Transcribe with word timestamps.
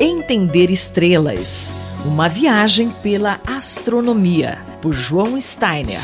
Entender 0.00 0.70
Estrelas 0.70 1.74
Uma 2.06 2.28
viagem 2.28 2.88
pela 3.02 3.40
astronomia, 3.44 4.64
por 4.80 4.92
João 4.92 5.40
Steiner. 5.40 5.98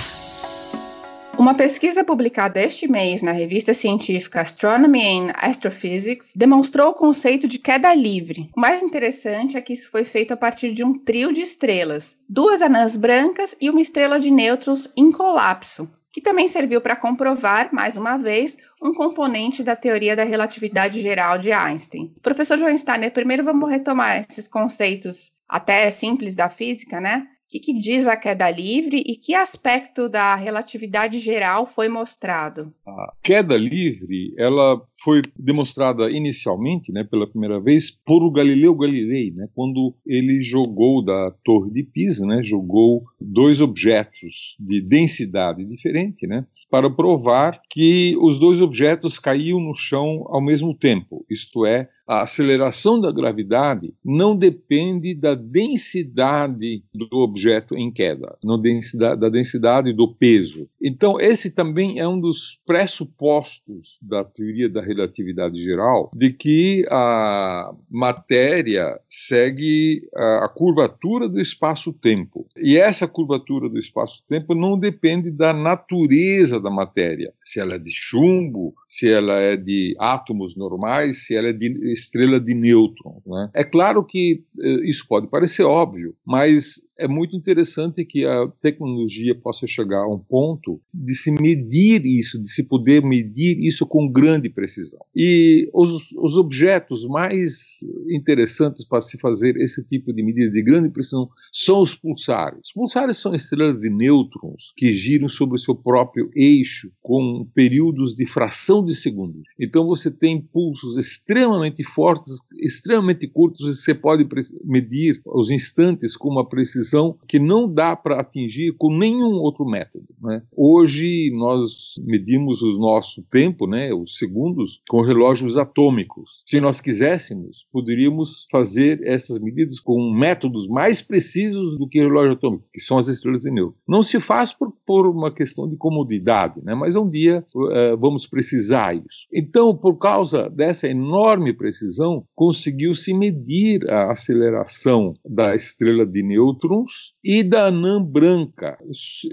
Uma 1.39 1.55
pesquisa 1.55 2.03
publicada 2.03 2.61
este 2.61 2.89
mês 2.89 3.23
na 3.23 3.31
revista 3.31 3.73
científica 3.73 4.41
Astronomy 4.41 5.01
and 5.01 5.33
Astrophysics 5.37 6.33
demonstrou 6.35 6.89
o 6.89 6.95
conceito 6.95 7.47
de 7.47 7.57
queda 7.61 7.95
livre. 7.95 8.51
O 8.57 8.61
mais 8.61 8.83
interessante 8.83 9.57
é 9.57 9.61
que 9.61 9.73
isso 9.73 9.89
foi 9.93 10.05
feito 10.05 10.35
a 10.35 10.37
partir 10.37 10.73
de 10.73 10.83
um 10.83 10.99
trio 10.99 11.33
de 11.33 11.43
estrelas, 11.43 12.17
duas 12.29 12.63
anãs 12.63 12.97
brancas 12.97 13.55
e 13.61 13.71
uma 13.71 13.81
estrela 13.81 14.19
de 14.19 14.29
nêutrons 14.29 14.91
em 14.97 15.13
colapso, 15.13 15.89
que 16.15 16.21
também 16.21 16.47
serviu 16.47 16.81
para 16.81 16.95
comprovar, 16.95 17.71
mais 17.73 17.97
uma 17.97 18.17
vez, 18.17 18.57
um 18.81 18.93
componente 18.93 19.65
da 19.65 19.75
teoria 19.75 20.15
da 20.15 20.23
relatividade 20.23 21.03
geral 21.03 21.39
de 21.39 21.51
Einstein. 21.51 22.15
Professor 22.23 22.57
João 22.57 22.79
Steiner, 22.79 23.13
primeiro 23.13 23.43
vamos 23.43 23.69
retomar 23.69 24.21
esses 24.21 24.47
conceitos 24.47 25.33
até 25.49 25.91
simples 25.91 26.37
da 26.37 26.49
física, 26.49 27.01
né? 27.01 27.27
Que, 27.49 27.59
que 27.61 27.79
diz 27.79 28.07
a 28.07 28.17
queda 28.17 28.51
livre 28.51 29.03
e 29.07 29.17
que 29.17 29.35
aspecto 29.35 30.09
da 30.09 30.35
relatividade 30.35 31.19
geral 31.19 31.67
foi 31.67 31.89
mostrado? 31.89 32.73
A 32.87 33.13
queda 33.23 33.57
livre, 33.57 34.35
ela 34.39 34.81
foi 35.03 35.23
demonstrada 35.39 36.11
inicialmente, 36.11 36.93
né, 36.93 37.05
pela 37.05 37.29
primeira 37.29 37.61
vez, 37.61 37.91
por 37.91 38.29
Galileu 38.31 38.75
Galilei, 38.75 39.31
né, 39.31 39.49
quando 39.55 39.95
ele 40.07 40.43
jogou 40.43 41.05
da 41.05 41.31
Torre 41.45 41.71
de 41.71 41.83
Pisa, 41.83 42.27
né, 42.27 42.43
jogou 42.43 43.05
dois 43.21 43.61
objetos 43.61 44.57
de 44.59 44.81
densidade 44.83 45.65
diferente, 45.65 46.27
né, 46.27 46.47
para 46.71 46.91
provar 46.91 47.61
que 47.71 48.17
os 48.21 48.41
dois 48.41 48.61
objetos 48.61 49.19
caíam 49.19 49.61
no 49.61 49.75
chão 49.75 50.25
ao 50.29 50.43
mesmo 50.43 50.75
tempo, 50.75 51.25
isto 51.31 51.65
é, 51.65 51.89
a 52.07 52.23
aceleração 52.23 53.01
da 53.01 53.11
gravidade 53.11 53.95
não 54.05 54.37
depende 54.37 55.15
da 55.15 55.35
densidade 55.35 56.85
do 56.93 57.09
objeto 57.19 57.77
em 57.77 57.91
queda, 57.91 58.37
densidade, 58.61 59.21
da 59.21 59.29
densidade 59.29 59.93
do 59.93 60.13
peso. 60.13 60.69
Então, 60.81 61.19
esse 61.19 61.51
também 61.51 61.99
é 61.99 62.07
um 62.07 62.21
dos 62.21 62.61
pressupostos 62.67 63.99
da 64.03 64.23
teoria 64.23 64.69
da 64.69 64.83
relatividade 64.83 65.63
geral, 65.63 66.11
de 66.15 66.33
que 66.33 66.85
a 66.91 67.73
matéria 67.91 69.01
segue 69.09 70.03
a 70.15 70.49
curvatura 70.49 71.29
do 71.29 71.41
espaço-tempo. 71.41 72.47
E 72.57 72.77
essa 72.77 73.09
curvatura 73.09 73.69
do 73.69 73.79
espaço-tempo 73.79 74.55
não 74.55 74.79
depende 74.79 75.31
da 75.31 75.53
natureza 75.53 76.61
da 76.61 76.71
matéria, 76.71 77.33
se 77.45 77.61
ela 77.61 77.75
é 77.75 77.79
de 77.79 77.91
chumbo, 77.91 78.75
se 78.89 79.09
ela 79.09 79.41
é 79.41 79.57
de 79.57 79.95
átomos 79.99 80.57
normais, 80.57 81.25
se 81.25 81.35
ela 81.35 81.49
é 81.49 81.53
de 81.53 81.94
estrela 81.95 82.39
de 82.39 82.55
nêutrons. 82.55 83.23
Né? 83.27 83.51
É 83.55 83.65
claro 83.65 84.05
que 84.05 84.45
eh, 84.61 84.89
isso 84.89 85.07
pode 85.09 85.29
parecer 85.29 85.63
óbvio, 85.63 86.15
mas 86.27 86.83
é 86.99 87.09
muito 87.09 87.37
interessante 87.37 88.05
que 88.05 88.25
a 88.25 88.47
tecnologia 88.61 89.35
possa 89.35 89.67
chegar 89.67 90.03
a 90.03 90.09
um 90.09 90.19
ponto 90.19 90.81
de 90.93 91.15
se 91.15 91.31
medir 91.31 92.05
isso, 92.07 92.41
de 92.41 92.49
se 92.49 92.63
poder 92.63 93.03
medir 93.03 93.59
isso 93.59 93.87
com 93.87 94.11
grande 94.11 94.49
precisão. 94.49 95.01
E 95.15 95.69
os, 95.73 96.13
os 96.13 96.37
objetos 96.37 97.07
mais 97.07 97.81
interessantes 98.09 98.87
para 98.87 99.01
se 99.01 99.19
fazer 99.19 99.57
esse 99.57 99.85
tipo 99.85 100.13
de 100.13 100.23
medida 100.23 100.51
de 100.51 100.63
grande 100.63 100.89
precisão 100.89 101.29
são 101.53 101.81
os 101.81 101.95
pulsares. 101.95 102.61
Os 102.67 102.73
pulsares 102.73 103.17
são 103.17 103.35
estrelas 103.35 103.79
de 103.79 103.91
nêutrons 103.91 104.73
que 104.77 104.93
giram 104.93 105.29
sobre 105.29 105.57
o 105.57 105.59
seu 105.59 105.75
próprio 105.75 106.31
eixo 106.35 106.91
com 107.03 107.47
períodos 107.55 108.15
de 108.15 108.27
fração 108.27 108.85
de 108.85 108.95
segundo. 108.95 109.43
Então 109.59 109.87
você 109.87 110.11
tem 110.11 110.41
pulsos 110.41 110.97
extremamente 110.97 111.83
fortes, 111.83 112.35
extremamente 112.61 113.27
curtos, 113.27 113.61
e 113.61 113.75
você 113.75 113.95
pode 113.95 114.27
medir 114.65 115.21
os 115.27 115.51
instantes 115.51 116.17
com 116.17 116.29
uma 116.29 116.49
precisão 116.49 116.84
precisão 116.85 117.19
que 117.27 117.39
não 117.39 117.73
dá 117.73 117.97
para 117.97 118.21
atingir 118.21 118.73
com 118.77 118.95
nenhum 118.95 119.35
outro 119.35 119.65
método. 119.65 120.05
Né? 120.23 120.43
Hoje 120.55 121.33
nós 121.35 121.95
medimos 122.05 122.63
o 122.63 122.79
nosso 122.79 123.23
tempo, 123.31 123.67
né, 123.67 123.93
os 123.93 124.17
segundos, 124.19 124.83
com 124.89 125.03
relógios 125.03 125.57
atômicos. 125.57 126.43
Se 126.47 126.61
nós 126.61 126.81
quiséssemos, 126.81 127.67
poderíamos 127.73 128.47
fazer 128.51 129.01
essas 129.05 129.39
medidas 129.41 129.81
com 129.81 130.13
métodos 130.13 130.69
mais 130.69 131.01
precisos 131.01 131.79
do 131.79 131.89
que 131.89 132.01
o 132.01 132.09
relógio 132.09 132.33
atômico, 132.33 132.65
que 132.73 132.81
são 132.81 132.99
as 132.99 133.09
estrelas 133.09 133.43
de 133.43 133.51
nêutron. 133.51 133.79
Não 133.89 134.03
se 134.03 134.21
faz 134.21 134.53
por, 134.53 134.74
por 134.87 135.07
uma 135.07 135.33
questão 135.33 135.69
de 135.69 135.77
comodidade, 135.77 136.63
né? 136.63 136.75
mas 136.75 136.97
um 136.97 137.09
dia 137.09 137.45
uh, 137.55 137.97
vamos 137.99 138.27
precisar 138.27 138.95
isso. 138.95 139.27
Então, 139.33 139.77
por 139.77 139.99
causa 139.99 140.49
dessa 140.51 140.89
enorme 140.89 141.53
precisão, 141.53 142.25
conseguiu-se 142.35 143.13
medir 143.15 143.89
a 143.91 144.13
aceleração 144.13 145.15
da 145.25 145.55
estrela 145.55 146.07
de 146.07 146.23
nêutron 146.23 146.45
nêutrons 146.45 147.15
e 147.23 147.43
da 147.43 147.67
anã 147.67 148.03
branca, 148.03 148.79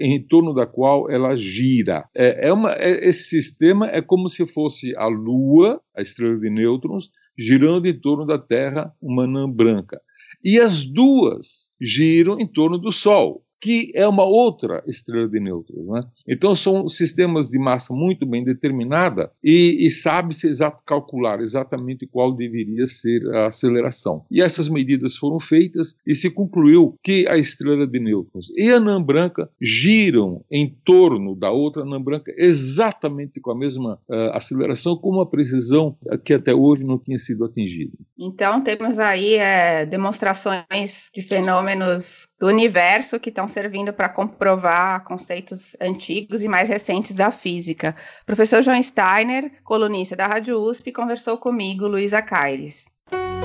em 0.00 0.22
torno 0.26 0.54
da 0.54 0.66
qual 0.66 1.10
ela 1.10 1.36
gira. 1.36 2.08
É, 2.14 2.48
é 2.48 2.52
uma, 2.52 2.72
é, 2.72 3.08
esse 3.08 3.24
sistema 3.24 3.86
é 3.86 4.00
como 4.00 4.28
se 4.28 4.46
fosse 4.46 4.96
a 4.96 5.06
Lua, 5.06 5.80
a 5.96 6.02
estrela 6.02 6.38
de 6.38 6.50
nêutrons, 6.50 7.10
girando 7.38 7.86
em 7.86 7.98
torno 7.98 8.26
da 8.26 8.38
Terra, 8.38 8.92
uma 9.00 9.24
anã 9.24 9.50
branca. 9.50 10.00
E 10.44 10.58
as 10.58 10.84
duas 10.84 11.70
giram 11.80 12.38
em 12.40 12.46
torno 12.46 12.78
do 12.78 12.90
Sol 12.90 13.44
que 13.62 13.92
é 13.94 14.06
uma 14.08 14.24
outra 14.24 14.82
estrela 14.88 15.28
de 15.28 15.38
nêutrons. 15.38 15.86
Né? 15.86 16.02
Então, 16.26 16.56
são 16.56 16.88
sistemas 16.88 17.48
de 17.48 17.60
massa 17.60 17.94
muito 17.94 18.26
bem 18.26 18.42
determinada 18.42 19.30
e, 19.42 19.86
e 19.86 19.88
sabe-se 19.88 20.48
exato, 20.48 20.82
calcular 20.84 21.40
exatamente 21.40 22.04
qual 22.04 22.34
deveria 22.34 22.88
ser 22.88 23.24
a 23.32 23.46
aceleração. 23.46 24.24
E 24.28 24.42
essas 24.42 24.68
medidas 24.68 25.16
foram 25.16 25.38
feitas 25.38 25.96
e 26.04 26.12
se 26.12 26.28
concluiu 26.28 26.98
que 27.04 27.24
a 27.28 27.38
estrela 27.38 27.86
de 27.86 28.00
nêutrons 28.00 28.50
e 28.56 28.68
a 28.68 28.78
anã 28.78 29.00
branca 29.00 29.48
giram 29.60 30.44
em 30.50 30.68
torno 30.84 31.36
da 31.36 31.52
outra 31.52 31.82
anã 31.82 32.02
branca 32.02 32.34
exatamente 32.36 33.40
com 33.40 33.52
a 33.52 33.56
mesma 33.56 33.94
uh, 34.08 34.30
aceleração, 34.32 34.96
com 34.96 35.10
uma 35.10 35.26
precisão 35.26 35.96
que 36.24 36.34
até 36.34 36.52
hoje 36.52 36.82
não 36.82 36.98
tinha 36.98 37.18
sido 37.18 37.44
atingida. 37.44 37.92
Então, 38.24 38.60
temos 38.60 39.00
aí 39.00 39.34
é, 39.34 39.84
demonstrações 39.84 41.10
de 41.12 41.20
fenômenos 41.20 42.28
do 42.38 42.46
universo 42.46 43.18
que 43.18 43.30
estão 43.30 43.48
servindo 43.48 43.92
para 43.92 44.08
comprovar 44.08 45.02
conceitos 45.02 45.76
antigos 45.80 46.40
e 46.40 46.48
mais 46.48 46.68
recentes 46.68 47.16
da 47.16 47.32
física. 47.32 47.96
O 48.22 48.26
professor 48.26 48.62
João 48.62 48.80
Steiner, 48.80 49.50
colunista 49.64 50.14
da 50.14 50.28
Rádio 50.28 50.56
USP, 50.56 50.92
conversou 50.92 51.36
comigo, 51.36 51.88
Luísa 51.88 52.22
Caires. 52.22 52.86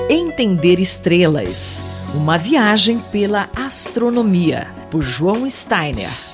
Entender 0.08 0.78
estrelas. 0.78 1.82
Uma 2.14 2.38
viagem 2.38 3.00
pela 3.10 3.50
astronomia, 3.56 4.68
por 4.92 5.02
João 5.02 5.50
Steiner. 5.50 6.27